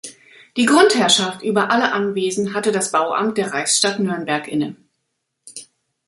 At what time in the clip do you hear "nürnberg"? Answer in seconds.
3.99-4.47